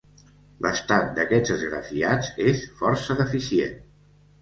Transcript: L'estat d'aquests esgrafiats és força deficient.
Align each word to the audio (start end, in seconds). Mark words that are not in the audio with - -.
L'estat 0.65 1.11
d'aquests 1.19 1.53
esgrafiats 1.57 2.35
és 2.55 2.67
força 2.83 3.23
deficient. 3.25 3.83